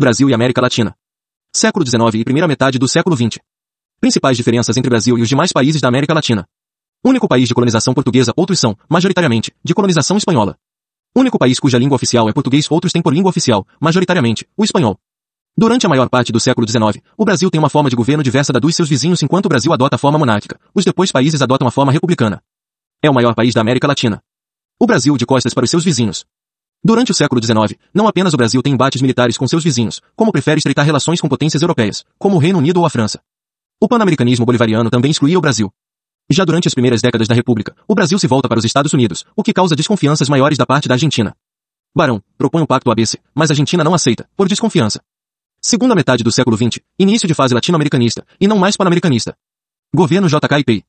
[0.00, 0.94] Brasil e América Latina.
[1.52, 3.40] Século XIX e primeira metade do século XX.
[4.00, 6.46] Principais diferenças entre Brasil e os demais países da América Latina.
[7.04, 10.56] Único país de colonização portuguesa, outros são, majoritariamente, de colonização espanhola.
[11.16, 15.00] Único país cuja língua oficial é português, outros têm por língua oficial, majoritariamente, o espanhol.
[15.56, 18.52] Durante a maior parte do século XIX, o Brasil tem uma forma de governo diversa
[18.52, 20.60] da dos seus vizinhos enquanto o Brasil adota a forma monárquica.
[20.72, 22.40] Os depois países adotam a forma republicana.
[23.02, 24.22] É o maior país da América Latina.
[24.78, 26.24] O Brasil de costas para os seus vizinhos.
[26.82, 30.30] Durante o século XIX, não apenas o Brasil tem embates militares com seus vizinhos, como
[30.30, 33.20] prefere estreitar relações com potências europeias, como o Reino Unido ou a França.
[33.80, 35.72] O pan-americanismo bolivariano também excluía o Brasil.
[36.30, 39.24] Já durante as primeiras décadas da República, o Brasil se volta para os Estados Unidos,
[39.34, 41.34] o que causa desconfianças maiores da parte da Argentina.
[41.96, 45.00] Barão propõe um pacto ABC, mas a Argentina não aceita, por desconfiança.
[45.60, 49.36] Segunda metade do século XX, início de fase latino-americanista, e não mais pan-americanista.
[49.92, 50.84] Governo JK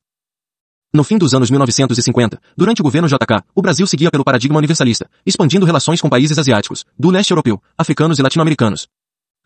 [0.92, 5.08] No fim dos anos 1950, durante o governo JK, o Brasil seguia pelo paradigma universalista,
[5.24, 8.88] expandindo relações com países asiáticos, do leste europeu, africanos e latino-americanos.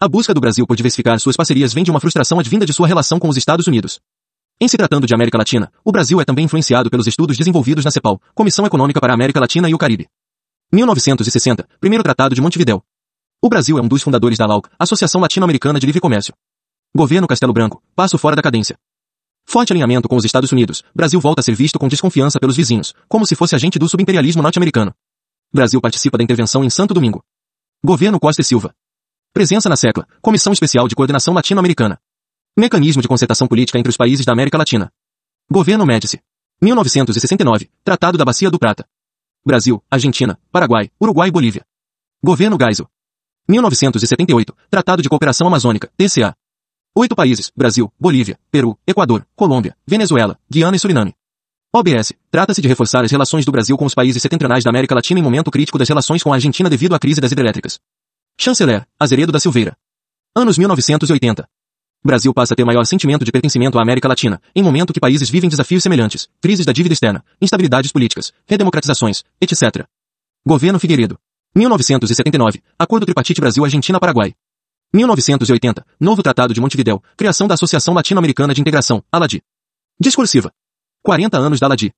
[0.01, 2.89] A busca do Brasil por diversificar suas parcerias vem de uma frustração advinda de sua
[2.89, 4.01] relação com os Estados Unidos.
[4.59, 7.91] Em se tratando de América Latina, o Brasil é também influenciado pelos estudos desenvolvidos na
[7.91, 10.09] CEPAL, Comissão Econômica para a América Latina e o Caribe.
[10.73, 12.83] 1960, primeiro Tratado de Montevidéu.
[13.43, 16.33] O Brasil é um dos fundadores da LAUC, Associação Latino-Americana de Livre Comércio.
[16.97, 18.79] Governo Castelo Branco, passo fora da cadência.
[19.47, 22.95] Forte alinhamento com os Estados Unidos, Brasil volta a ser visto com desconfiança pelos vizinhos,
[23.09, 24.95] como se fosse agente do subimperialismo norte-americano.
[25.53, 27.23] Brasil participa da intervenção em Santo Domingo.
[27.85, 28.75] Governo Costa e Silva.
[29.33, 32.01] Presença na SECLA, Comissão Especial de Coordenação Latino-Americana.
[32.57, 34.93] Mecanismo de concertação política entre os países da América Latina.
[35.51, 36.21] Governo Médici.
[36.63, 38.89] 1969, Tratado da Bacia do Prata.
[39.45, 41.67] Brasil, Argentina, Paraguai, Uruguai e Bolívia.
[42.23, 42.89] Governo Geisel.
[43.47, 46.35] 1978, Tratado de Cooperação Amazônica, TCA.
[46.97, 51.13] Oito países, Brasil, Bolívia, Peru, Equador, Colômbia, Venezuela, Guiana e Suriname.
[51.75, 55.19] OBS, trata-se de reforçar as relações do Brasil com os países setentrionais da América Latina
[55.19, 57.81] em momento crítico das relações com a Argentina devido à crise das hidrelétricas.
[58.41, 59.77] Chanceler, Azeredo da Silveira.
[60.37, 61.49] Anos 1980.
[62.05, 65.29] Brasil passa a ter maior sentimento de pertencimento à América Latina, em momento que países
[65.29, 69.85] vivem desafios semelhantes, crises da dívida externa, instabilidades políticas, redemocratizações, etc.
[70.47, 71.19] Governo Figueiredo.
[71.57, 74.33] 1979, Acordo Tripartite Brasil-Argentina-Paraguai.
[74.95, 79.43] 1980, Novo Tratado de Montevidéu, criação da Associação Latino-Americana de Integração, ALADI.
[79.99, 80.53] Discursiva.
[81.03, 81.93] 40 anos da ALADI.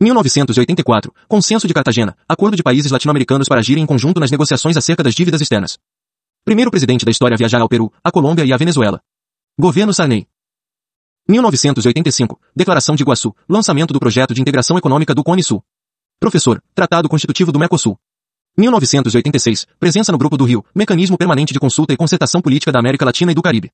[0.00, 5.04] 1984, Consenso de Cartagena, Acordo de países latino-americanos para agirem em conjunto nas negociações acerca
[5.04, 5.78] das dívidas externas.
[6.44, 9.00] Primeiro presidente da história a viajar ao Peru, a Colômbia e a Venezuela.
[9.56, 10.26] Governo Sarney.
[11.28, 15.62] 1985, Declaração de Iguaçu, lançamento do projeto de integração econômica do Cone Sul.
[16.18, 17.96] Professor, Tratado Constitutivo do Mercosul.
[18.56, 23.02] 1986, presença no Grupo do Rio, mecanismo permanente de consulta e concertação política da América
[23.02, 23.70] Latina e do Caribe.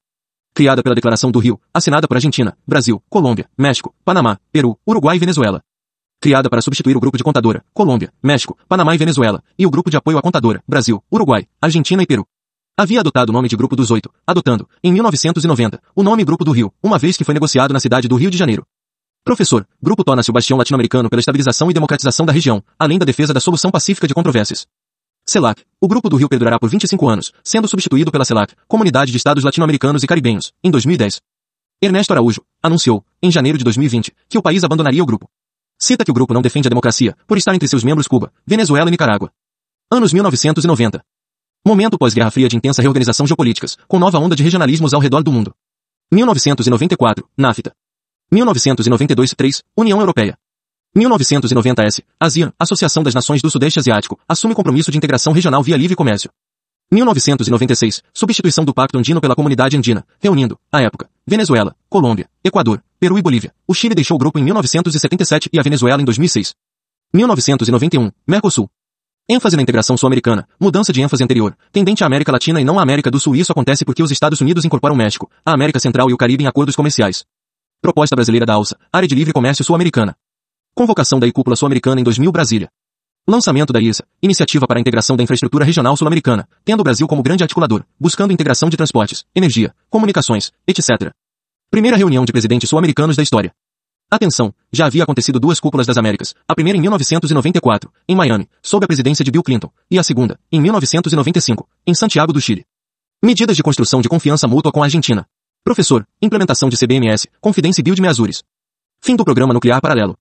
[0.55, 5.19] Criada pela Declaração do Rio, assinada por Argentina, Brasil, Colômbia, México, Panamá, Peru, Uruguai e
[5.19, 5.61] Venezuela.
[6.21, 9.91] Criada para substituir o Grupo de Contadora, Colômbia, México, Panamá e Venezuela, e o Grupo
[9.91, 12.25] de Apoio à Contadora, Brasil, Uruguai, Argentina e Peru.
[12.77, 16.53] Havia adotado o nome de Grupo dos Oito, adotando, em 1990, o nome Grupo do
[16.53, 18.65] Rio, uma vez que foi negociado na cidade do Rio de Janeiro.
[19.29, 23.35] Professor, grupo torna-se o bastião latino-americano pela estabilização e democratização da região, além da defesa
[23.35, 24.67] da solução pacífica de controvérsias.
[25.29, 25.63] CELAC.
[25.79, 29.45] O Grupo do Rio perdurará por 25 anos, sendo substituído pela CELAC, Comunidade de Estados
[29.45, 31.21] Latino-Americanos e Caribenhos, em 2010.
[31.83, 35.29] Ernesto Araújo, anunciou, em janeiro de 2020, que o país abandonaria o grupo.
[35.79, 38.89] Cita que o grupo não defende a democracia, por estar entre seus membros Cuba, Venezuela
[38.89, 39.31] e Nicarágua.
[39.93, 41.05] Anos 1990.
[41.67, 45.31] Momento pós-Guerra Fria de intensa reorganização geopolíticas, com nova onda de regionalismos ao redor do
[45.31, 45.55] mundo.
[46.11, 47.75] 1994, NAFTA.
[48.33, 50.37] 1992-3, União Europeia.
[50.97, 55.97] 1990-S, ASEAN, Associação das Nações do Sudeste Asiático, assume compromisso de integração regional via livre
[55.97, 56.31] comércio.
[56.91, 63.19] 1996, substituição do Pacto Andino pela Comunidade Andina, reunindo, à época, Venezuela, Colômbia, Equador, Peru
[63.19, 63.53] e Bolívia.
[63.67, 66.55] O Chile deixou o grupo em 1977 e a Venezuela em 2006.
[67.13, 68.71] 1991, Mercosul.
[69.29, 72.83] ênfase na integração sul-americana, mudança de ênfase anterior, tendente à América Latina e não à
[72.83, 73.37] América do Sul.
[73.37, 76.45] Isso acontece porque os Estados Unidos incorporam o México, a América Central e o Caribe
[76.45, 77.25] em acordos comerciais.
[77.81, 80.17] Proposta brasileira da ALSA, Área de Livre Comércio Sul-Americana.
[80.75, 82.69] Convocação da Cúpula Sul-Americana em 2000 Brasília.
[83.27, 87.23] Lançamento da ISA, Iniciativa para a Integração da Infraestrutura Regional Sul-Americana, tendo o Brasil como
[87.23, 91.13] grande articulador, buscando integração de transportes, energia, comunicações, etc.
[91.71, 93.53] Primeira reunião de presidentes sul-americanos da história.
[94.11, 98.85] Atenção, já havia acontecido duas cúpulas das Américas, a primeira em 1994, em Miami, sob
[98.85, 102.65] a presidência de Bill Clinton, e a segunda, em 1995, em Santiago do Chile.
[103.23, 105.29] Medidas de construção de confiança mútua com a Argentina.
[105.69, 108.43] Professor, implementação de CBMS, Confidência Build Me Azures.
[109.03, 110.17] Fim do programa nuclear paralelo.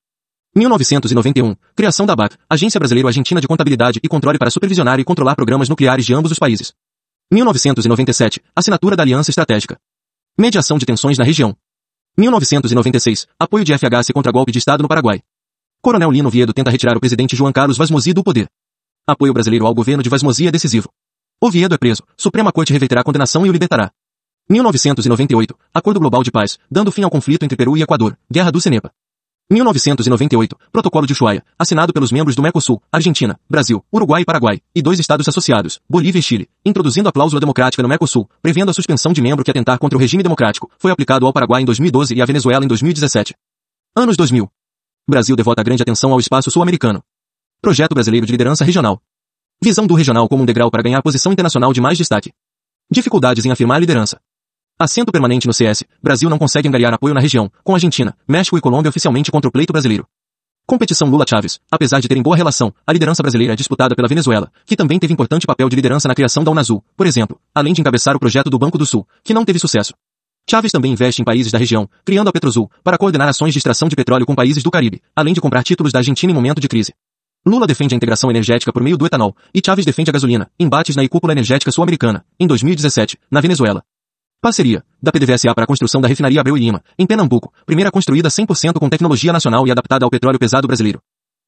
[0.53, 5.69] 1991, criação da ABAC, Agência Brasileiro-Argentina de Contabilidade e Controle para supervisionar e controlar programas
[5.69, 6.73] nucleares de ambos os países.
[7.31, 9.79] 1997, assinatura da Aliança Estratégica.
[10.37, 11.55] Mediação de tensões na região.
[12.17, 15.21] 1996, apoio de FHC contra golpe de Estado no Paraguai.
[15.81, 18.49] Coronel Lino Viedo tenta retirar o presidente João Carlos Vasmosi do poder.
[19.07, 20.89] Apoio brasileiro ao governo de Vasmosi é decisivo.
[21.41, 23.93] Oviedo é preso, Suprema Corte reverterá a condenação e o libertará.
[24.49, 28.61] 1998, Acordo Global de Paz, dando fim ao conflito entre Peru e Equador, Guerra do
[28.61, 28.91] Cenepa.
[29.49, 34.81] 1998, Protocolo de Ushuaia, assinado pelos membros do Mercosul, Argentina, Brasil, Uruguai e Paraguai, e
[34.81, 39.11] dois estados associados, Bolívia e Chile, introduzindo a cláusula democrática no Mercosul, prevendo a suspensão
[39.11, 42.21] de membro que atentar contra o regime democrático, foi aplicado ao Paraguai em 2012 e
[42.21, 43.35] à Venezuela em 2017.
[43.95, 44.49] Anos 2000.
[45.09, 47.03] Brasil devota grande atenção ao espaço sul-americano.
[47.61, 49.01] Projeto brasileiro de liderança regional.
[49.61, 52.31] Visão do regional como um degrau para ganhar posição internacional de mais destaque.
[52.89, 54.21] Dificuldades em afirmar liderança.
[54.79, 58.61] Assento permanente no CS, Brasil não consegue angariar apoio na região, com Argentina, México e
[58.61, 60.05] Colômbia oficialmente contra o pleito brasileiro.
[60.67, 61.59] Competição Lula-Chaves.
[61.71, 65.11] Apesar de terem boa relação, a liderança brasileira é disputada pela Venezuela, que também teve
[65.11, 68.51] importante papel de liderança na criação da Unazul, por exemplo, além de encabeçar o projeto
[68.51, 69.95] do Banco do Sul, que não teve sucesso.
[70.47, 73.89] Chaves também investe em países da região, criando a Petrosul, para coordenar ações de extração
[73.89, 76.67] de petróleo com países do Caribe, além de comprar títulos da Argentina em momento de
[76.67, 76.93] crise.
[77.43, 80.95] Lula defende a integração energética por meio do etanol, e Chaves defende a gasolina, embates
[80.95, 83.83] na cúpula energética sul-americana, em 2017, na Venezuela.
[84.39, 88.29] Parceria, da PDVSA para a construção da refinaria Abreu e Lima, em Pernambuco, primeira construída
[88.29, 91.01] 100% com tecnologia nacional e adaptada ao petróleo pesado brasileiro.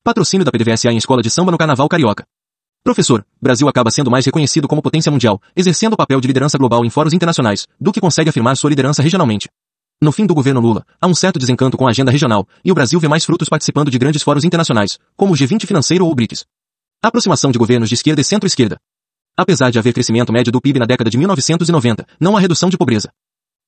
[0.04, 2.26] Patrocínio da PDVSA em escola de samba no Carnaval Carioca.
[2.84, 6.84] Professor, Brasil acaba sendo mais reconhecido como potência mundial, exercendo o papel de liderança global
[6.84, 9.48] em fóruns internacionais, do que consegue afirmar sua liderança regionalmente.
[10.02, 12.76] No fim do governo Lula, há um certo desencanto com a agenda regional, e o
[12.76, 16.16] Brasil vê mais frutos participando de grandes fóruns internacionais, como o G20 financeiro ou o
[16.16, 16.44] BRICS.
[17.04, 18.80] Aproximação de governos de esquerda e centro-esquerda.
[19.40, 22.78] Apesar de haver crescimento médio do PIB na década de 1990, não há redução de
[22.78, 23.10] pobreza.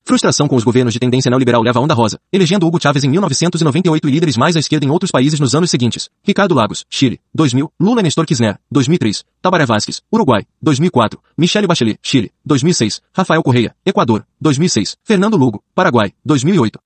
[0.04, 3.08] Frustração com os governos de tendência neoliberal leva a onda rosa, elegendo Hugo Chávez em
[3.08, 6.10] 1998 e líderes mais à esquerda em outros países nos anos seguintes.
[6.22, 11.98] Ricardo Lagos, Chile, 2000, Lula e Nestor Kirchner, 2003, Tabaré Vázquez, Uruguai, 2004, Michele Bachelet,
[12.02, 16.78] Chile, 2006, Rafael Correia, Equador, 2006, Fernando Lugo, Paraguai, 2008.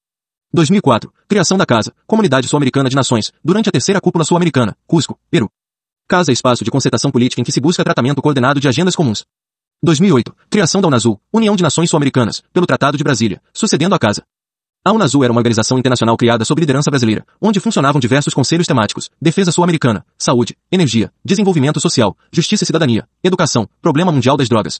[0.53, 5.51] 2004, criação da Casa, Comunidade Sul-Americana de Nações, durante a terceira cúpula sul-americana, Cusco, Peru.
[6.09, 9.25] Casa é espaço de concertação política em que se busca tratamento coordenado de agendas comuns.
[9.83, 10.33] 2008.
[10.49, 14.23] Criação da Unazul, União de Nações Sul-Americanas, pelo Tratado de Brasília, sucedendo a Casa.
[14.85, 19.11] A Unazul era uma organização internacional criada sob liderança brasileira, onde funcionavam diversos conselhos temáticos,
[19.21, 24.79] defesa sul-americana, saúde, energia, desenvolvimento social, justiça e cidadania, educação, problema mundial das drogas.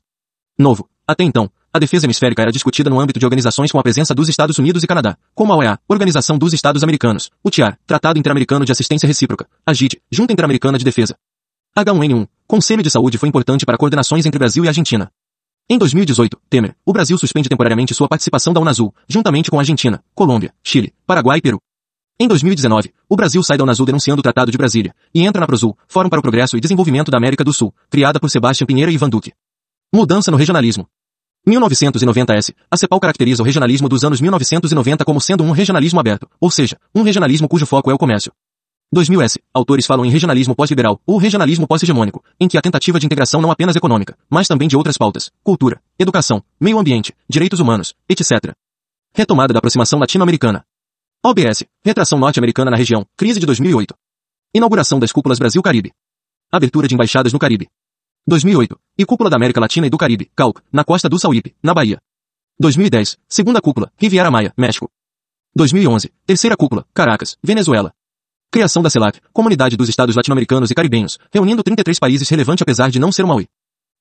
[0.57, 0.89] Novo.
[1.09, 4.29] Até então, a defesa hemisférica era discutida no âmbito de organizações com a presença dos
[4.29, 8.65] Estados Unidos e Canadá, como a OEA, Organização dos Estados Americanos, o TIAR, Tratado Interamericano
[8.65, 11.17] de Assistência Recíproca, a JIT, Junta Interamericana de Defesa.
[11.79, 15.11] H1N1, Conselho de Saúde foi importante para coordenações entre Brasil e Argentina.
[15.69, 20.55] Em 2018, Temer, o Brasil suspende temporariamente sua participação da Unazul, juntamente com Argentina, Colômbia,
[20.63, 21.61] Chile, Paraguai e Peru.
[22.19, 25.47] Em 2019, o Brasil sai da Unazul denunciando o Tratado de Brasília, e entra na
[25.47, 28.91] Prozul, Fórum para o Progresso e Desenvolvimento da América do Sul, criada por Sebastião Pinheira
[28.91, 29.33] e Ivan Duque.
[29.93, 30.89] Mudança no regionalismo.
[31.49, 32.55] 1990S.
[32.71, 36.77] A CEPAL caracteriza o regionalismo dos anos 1990 como sendo um regionalismo aberto, ou seja,
[36.95, 38.33] um regionalismo cujo foco é o comércio.
[38.95, 39.39] 2000S.
[39.53, 43.51] Autores falam em regionalismo pós-liberal, ou regionalismo pós-hegemônico, em que a tentativa de integração não
[43.51, 48.55] apenas econômica, mas também de outras pautas, cultura, educação, meio ambiente, direitos humanos, etc.
[49.13, 50.65] Retomada da aproximação latino-americana.
[51.25, 51.65] OBS.
[51.85, 53.95] Retração norte-americana na região, crise de 2008.
[54.55, 55.93] Inauguração das cúpulas Brasil-Caribe.
[56.53, 57.69] Abertura de embaixadas no Caribe.
[58.27, 58.77] 2008.
[58.99, 62.01] E Cúpula da América Latina e do Caribe, CALC, na costa do Sauípe, na Bahia.
[62.59, 63.17] 2010.
[63.29, 64.91] Segunda Cúpula, Riviera Maia, México.
[65.55, 66.13] 2011.
[66.27, 67.93] Terceira Cúpula, Caracas, Venezuela.
[68.51, 72.99] Criação da CELAC, Comunidade dos Estados Latino-Americanos e Caribenhos, reunindo 33 países relevante apesar de
[72.99, 73.47] não ser uma UI.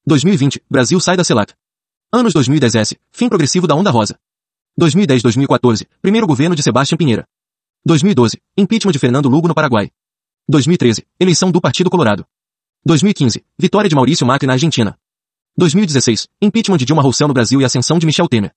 [0.07, 0.63] 2020.
[0.69, 1.53] Brasil sai da CELAC.
[2.11, 2.97] Anos 2010S.
[3.11, 4.17] Fim progressivo da Onda Rosa.
[4.79, 5.87] 2010-2014.
[6.01, 7.27] Primeiro governo de Sebastião Pinheira.
[7.85, 8.41] 2012.
[8.57, 9.91] Impeachment de Fernando Lugo no Paraguai.
[10.47, 11.05] 2013.
[11.19, 12.25] Eleição do Partido Colorado.
[12.87, 13.43] 2015.
[13.57, 14.95] Vitória de Maurício Macri na Argentina.
[15.57, 16.27] 2016.
[16.39, 18.53] Impeachment de Dilma Rousseff no Brasil e ascensão de Michel Temer.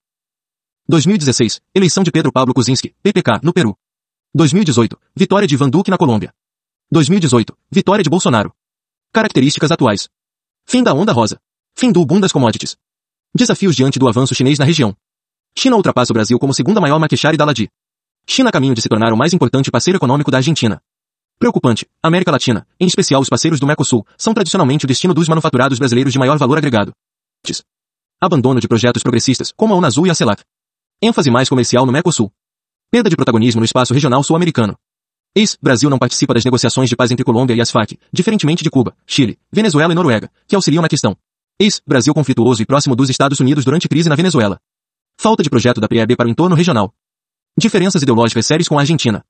[0.87, 1.59] 2016.
[1.73, 3.75] Eleição de Pedro Pablo Kuczynski, PPK, no Peru.
[4.35, 4.95] 2018.
[5.15, 6.31] Vitória de Ivan Duque na Colômbia.
[6.91, 7.57] 2018.
[7.71, 8.53] Vitória de Bolsonaro.
[9.11, 10.07] Características atuais.
[10.63, 11.41] Fim da onda rosa.
[11.75, 12.77] Fim do boom das commodities.
[13.33, 14.95] Desafios diante do avanço chinês na região.
[15.57, 17.67] China ultrapassa o Brasil como segunda maior market share da LADI.
[18.27, 20.79] China a caminho de se tornar o mais importante parceiro econômico da Argentina.
[21.39, 21.87] Preocupante.
[22.03, 26.11] América Latina, em especial os parceiros do Mercosul, são tradicionalmente o destino dos manufaturados brasileiros
[26.11, 26.91] de maior valor agregado.
[28.19, 30.43] Abandono de projetos progressistas, como a Unazul e a CELAC.
[31.01, 32.29] ênfase mais comercial no Mercosul.
[32.91, 34.75] Perda de protagonismo no espaço regional sul-americano.
[35.33, 38.93] Ex-Brasil não participa das negociações de paz entre Colômbia e as FARC, diferentemente de Cuba,
[39.07, 41.15] Chile, Venezuela e Noruega, que auxiliam na questão.
[41.57, 44.59] Ex-Brasil conflituoso e próximo dos Estados Unidos durante crise na Venezuela.
[45.17, 46.93] Falta de projeto da PEB para o entorno regional.
[47.57, 49.23] Diferenças ideológicas sérias com a Argentina.